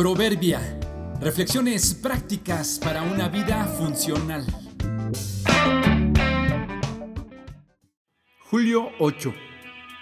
Proverbia. 0.00 0.80
Reflexiones 1.20 1.92
prácticas 1.92 2.80
para 2.82 3.02
una 3.02 3.28
vida 3.28 3.66
funcional. 3.66 4.46
Julio 8.48 8.88
8. 8.98 9.34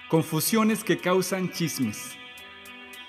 Confusiones 0.08 0.84
que 0.84 0.98
causan 0.98 1.50
chismes. 1.50 2.12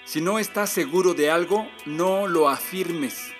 Si 0.03 0.19
no 0.19 0.39
estás 0.39 0.71
seguro 0.71 1.13
de 1.13 1.29
algo, 1.29 1.67
no 1.85 2.25
lo 2.25 2.49
afirmes. 2.49 3.33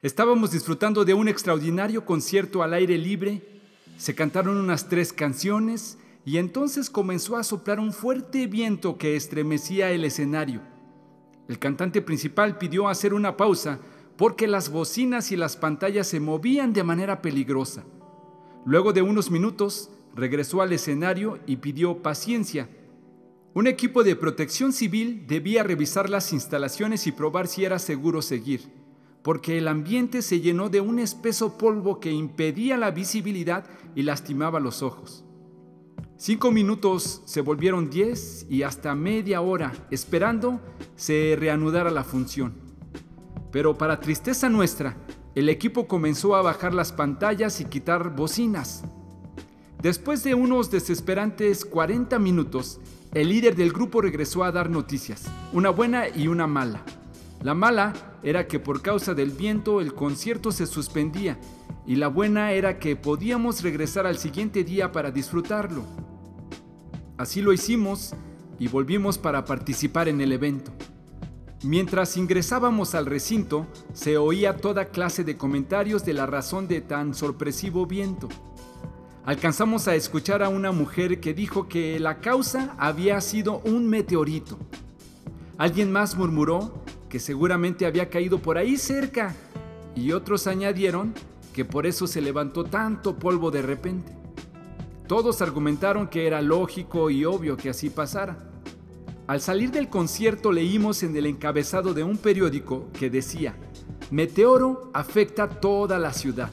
Estábamos 0.00 0.52
disfrutando 0.52 1.04
de 1.04 1.12
un 1.12 1.28
extraordinario 1.28 2.06
concierto 2.06 2.62
al 2.62 2.72
aire 2.72 2.96
libre. 2.96 3.60
Se 3.98 4.14
cantaron 4.14 4.56
unas 4.56 4.88
tres 4.88 5.12
canciones 5.12 5.98
y 6.24 6.38
entonces 6.38 6.88
comenzó 6.88 7.36
a 7.36 7.44
soplar 7.44 7.80
un 7.80 7.92
fuerte 7.92 8.46
viento 8.46 8.96
que 8.96 9.14
estremecía 9.14 9.90
el 9.90 10.06
escenario. 10.06 10.75
El 11.48 11.58
cantante 11.58 12.02
principal 12.02 12.58
pidió 12.58 12.88
hacer 12.88 13.14
una 13.14 13.36
pausa 13.36 13.78
porque 14.16 14.46
las 14.46 14.70
bocinas 14.70 15.30
y 15.30 15.36
las 15.36 15.56
pantallas 15.56 16.06
se 16.08 16.20
movían 16.20 16.72
de 16.72 16.82
manera 16.82 17.22
peligrosa. 17.22 17.84
Luego 18.64 18.92
de 18.92 19.02
unos 19.02 19.30
minutos, 19.30 19.90
regresó 20.14 20.62
al 20.62 20.72
escenario 20.72 21.38
y 21.46 21.56
pidió 21.56 22.02
paciencia. 22.02 22.68
Un 23.54 23.66
equipo 23.66 24.02
de 24.02 24.16
protección 24.16 24.72
civil 24.72 25.24
debía 25.26 25.62
revisar 25.62 26.10
las 26.10 26.32
instalaciones 26.32 27.06
y 27.06 27.12
probar 27.12 27.46
si 27.46 27.64
era 27.64 27.78
seguro 27.78 28.22
seguir, 28.22 28.62
porque 29.22 29.58
el 29.58 29.68
ambiente 29.68 30.22
se 30.22 30.40
llenó 30.40 30.68
de 30.68 30.80
un 30.80 30.98
espeso 30.98 31.56
polvo 31.58 32.00
que 32.00 32.10
impedía 32.10 32.76
la 32.76 32.90
visibilidad 32.90 33.66
y 33.94 34.02
lastimaba 34.02 34.60
los 34.60 34.82
ojos. 34.82 35.25
Cinco 36.18 36.50
minutos 36.50 37.20
se 37.26 37.42
volvieron 37.42 37.90
diez 37.90 38.46
y 38.48 38.62
hasta 38.62 38.94
media 38.94 39.42
hora 39.42 39.74
esperando 39.90 40.60
se 40.96 41.36
reanudara 41.38 41.90
la 41.90 42.04
función. 42.04 42.54
Pero 43.52 43.76
para 43.76 44.00
tristeza 44.00 44.48
nuestra, 44.48 44.96
el 45.34 45.50
equipo 45.50 45.86
comenzó 45.86 46.34
a 46.34 46.40
bajar 46.40 46.72
las 46.72 46.90
pantallas 46.90 47.60
y 47.60 47.66
quitar 47.66 48.16
bocinas. 48.16 48.82
Después 49.82 50.24
de 50.24 50.34
unos 50.34 50.70
desesperantes 50.70 51.66
40 51.66 52.18
minutos, 52.18 52.80
el 53.12 53.28
líder 53.28 53.54
del 53.54 53.70
grupo 53.70 54.00
regresó 54.00 54.42
a 54.42 54.52
dar 54.52 54.70
noticias, 54.70 55.24
una 55.52 55.68
buena 55.68 56.08
y 56.08 56.28
una 56.28 56.46
mala. 56.46 56.82
La 57.42 57.52
mala 57.52 57.92
era 58.22 58.46
que 58.46 58.58
por 58.58 58.80
causa 58.80 59.12
del 59.12 59.32
viento 59.32 59.82
el 59.82 59.92
concierto 59.92 60.50
se 60.50 60.66
suspendía 60.66 61.38
y 61.86 61.96
la 61.96 62.08
buena 62.08 62.52
era 62.52 62.78
que 62.78 62.96
podíamos 62.96 63.62
regresar 63.62 64.06
al 64.06 64.16
siguiente 64.16 64.64
día 64.64 64.92
para 64.92 65.10
disfrutarlo. 65.10 66.05
Así 67.18 67.40
lo 67.40 67.52
hicimos 67.52 68.14
y 68.58 68.68
volvimos 68.68 69.16
para 69.16 69.44
participar 69.44 70.08
en 70.08 70.20
el 70.20 70.32
evento. 70.32 70.72
Mientras 71.62 72.16
ingresábamos 72.18 72.94
al 72.94 73.06
recinto, 73.06 73.66
se 73.94 74.18
oía 74.18 74.58
toda 74.58 74.86
clase 74.86 75.24
de 75.24 75.36
comentarios 75.36 76.04
de 76.04 76.12
la 76.12 76.26
razón 76.26 76.68
de 76.68 76.82
tan 76.82 77.14
sorpresivo 77.14 77.86
viento. 77.86 78.28
Alcanzamos 79.24 79.88
a 79.88 79.94
escuchar 79.94 80.42
a 80.42 80.50
una 80.50 80.72
mujer 80.72 81.18
que 81.18 81.34
dijo 81.34 81.68
que 81.68 81.98
la 81.98 82.20
causa 82.20 82.74
había 82.78 83.20
sido 83.20 83.60
un 83.64 83.88
meteorito. 83.88 84.58
Alguien 85.56 85.90
más 85.90 86.16
murmuró 86.16 86.84
que 87.08 87.18
seguramente 87.18 87.86
había 87.86 88.10
caído 88.10 88.40
por 88.40 88.58
ahí 88.58 88.76
cerca 88.76 89.34
y 89.94 90.12
otros 90.12 90.46
añadieron 90.46 91.14
que 91.54 91.64
por 91.64 91.86
eso 91.86 92.06
se 92.06 92.20
levantó 92.20 92.64
tanto 92.64 93.18
polvo 93.18 93.50
de 93.50 93.62
repente. 93.62 94.15
Todos 95.06 95.42
argumentaron 95.42 96.08
que 96.08 96.26
era 96.26 96.42
lógico 96.42 97.10
y 97.10 97.24
obvio 97.24 97.56
que 97.56 97.70
así 97.70 97.90
pasara. 97.90 98.50
Al 99.26 99.40
salir 99.40 99.70
del 99.70 99.88
concierto 99.88 100.52
leímos 100.52 101.02
en 101.02 101.16
el 101.16 101.26
encabezado 101.26 101.94
de 101.94 102.04
un 102.04 102.16
periódico 102.16 102.88
que 102.92 103.10
decía, 103.10 103.56
Meteoro 104.10 104.90
afecta 104.94 105.48
toda 105.48 105.98
la 105.98 106.12
ciudad. 106.12 106.50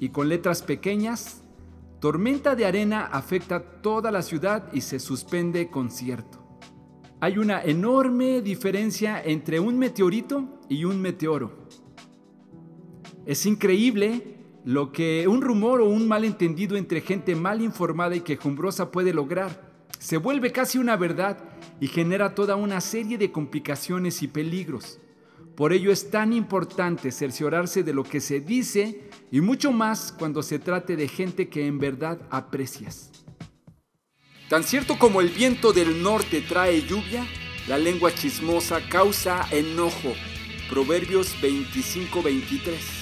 Y 0.00 0.08
con 0.08 0.28
letras 0.28 0.62
pequeñas, 0.62 1.42
Tormenta 2.02 2.56
de 2.56 2.66
arena 2.66 3.06
afecta 3.06 3.62
toda 3.80 4.10
la 4.10 4.22
ciudad 4.22 4.72
y 4.72 4.80
se 4.80 4.98
suspende 4.98 5.70
concierto. 5.70 6.44
Hay 7.20 7.38
una 7.38 7.62
enorme 7.62 8.42
diferencia 8.42 9.22
entre 9.22 9.60
un 9.60 9.78
meteorito 9.78 10.58
y 10.68 10.84
un 10.84 11.00
meteoro. 11.00 11.68
Es 13.24 13.46
increíble 13.46 14.31
lo 14.64 14.92
que 14.92 15.26
un 15.26 15.42
rumor 15.42 15.80
o 15.80 15.86
un 15.86 16.06
malentendido 16.06 16.76
entre 16.76 17.00
gente 17.00 17.34
mal 17.34 17.60
informada 17.60 18.14
y 18.14 18.20
quejumbrosa 18.20 18.90
puede 18.90 19.12
lograr. 19.12 19.72
Se 19.98 20.16
vuelve 20.16 20.52
casi 20.52 20.78
una 20.78 20.96
verdad 20.96 21.38
y 21.80 21.88
genera 21.88 22.34
toda 22.34 22.56
una 22.56 22.80
serie 22.80 23.18
de 23.18 23.32
complicaciones 23.32 24.22
y 24.22 24.28
peligros. 24.28 24.98
Por 25.56 25.72
ello 25.72 25.92
es 25.92 26.10
tan 26.10 26.32
importante 26.32 27.10
cerciorarse 27.12 27.82
de 27.82 27.92
lo 27.92 28.04
que 28.04 28.20
se 28.20 28.40
dice 28.40 29.10
y 29.30 29.40
mucho 29.40 29.70
más 29.70 30.12
cuando 30.12 30.42
se 30.42 30.58
trate 30.58 30.96
de 30.96 31.08
gente 31.08 31.48
que 31.48 31.66
en 31.66 31.78
verdad 31.78 32.20
aprecias. 32.30 33.10
Tan 34.48 34.64
cierto 34.64 34.98
como 34.98 35.20
el 35.20 35.28
viento 35.28 35.72
del 35.72 36.02
norte 36.02 36.42
trae 36.42 36.82
lluvia, 36.82 37.26
la 37.68 37.78
lengua 37.78 38.14
chismosa 38.14 38.80
causa 38.88 39.46
enojo. 39.50 40.12
Proverbios 40.68 41.36
25-23. 41.42 43.01